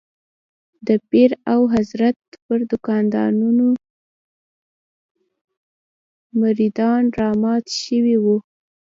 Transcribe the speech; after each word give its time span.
د 0.87 0.89
پیر 1.09 1.31
او 1.53 1.61
حضرت 1.75 2.17
پر 2.45 2.59
دوکانونو 2.69 3.67
مريدان 6.41 7.03
رامات 7.19 7.65
شوي 7.81 8.15
وو. 8.23 8.37